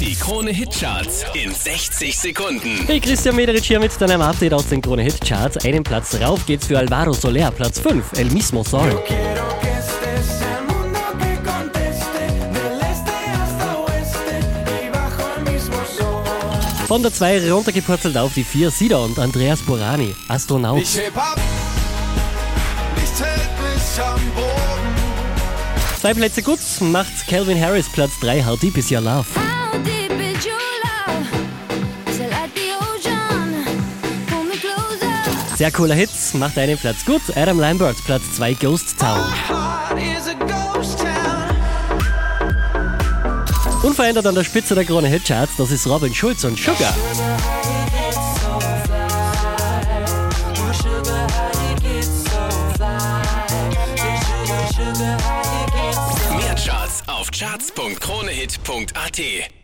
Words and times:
Die 0.00 0.14
Krone 0.14 0.50
Hitcharts 0.50 1.26
in 1.34 1.54
60 1.54 2.18
Sekunden. 2.18 2.86
Hey, 2.86 3.00
Christian 3.00 3.36
Mederich 3.36 3.66
hier 3.66 3.78
mit 3.78 4.00
deinem 4.00 4.22
Update 4.22 4.54
aus 4.54 4.66
den 4.66 4.80
Krone 4.80 5.02
Hit 5.02 5.20
Charts. 5.20 5.62
Einen 5.62 5.84
Platz 5.84 6.18
rauf 6.18 6.46
geht's 6.46 6.68
für 6.68 6.78
Alvaro 6.78 7.12
Soler, 7.12 7.50
Platz 7.50 7.80
5, 7.80 8.12
El 8.16 8.30
Mismo 8.30 8.64
Sol. 8.64 8.88
El 8.88 8.94
mismo. 15.52 15.76
Von 16.86 17.02
der 17.02 17.12
2 17.12 17.52
runtergepurzelt 17.52 18.16
auf 18.16 18.32
die 18.32 18.44
4, 18.44 18.70
Sida 18.70 18.96
und 18.96 19.18
Andreas 19.18 19.60
Borani, 19.60 20.14
Astronaut. 20.28 20.80
Ich 20.80 20.96
heb 20.96 21.14
ab, 21.14 21.38
nichts 22.96 23.20
hält 23.20 23.50
mich 23.60 24.02
am 24.02 24.20
Boden. 24.34 24.94
Zwei 26.00 26.14
Plätze 26.14 26.42
gut, 26.42 26.60
macht 26.80 27.28
Calvin 27.28 27.60
Harris 27.60 27.90
Platz 27.90 28.12
3, 28.22 28.42
How 28.46 28.58
Deep 28.58 28.78
Is 28.78 28.90
Your 28.90 29.02
Love. 29.02 29.26
Sehr 35.60 35.70
cooler 35.70 35.94
Hit, 35.94 36.08
macht 36.32 36.56
einen 36.56 36.78
Platz 36.78 37.04
gut, 37.04 37.20
Adam 37.36 37.60
Lambert 37.60 38.02
Platz 38.06 38.22
2, 38.34 38.54
Ghost 38.54 38.98
Town. 38.98 39.30
Unverändert 43.82 44.26
an 44.26 44.34
der 44.34 44.44
Spitze 44.44 44.74
der 44.74 44.86
Krone 44.86 45.08
Hit 45.08 45.26
Charts, 45.26 45.56
das 45.58 45.70
ist 45.70 45.86
Robin 45.86 46.14
Schulz 46.14 46.44
und 46.44 46.58
Sugar. 46.58 46.94
Mehr 56.38 56.54
Charts 56.54 57.02
auf 57.06 57.30
charts.kronehit.at. 57.30 59.59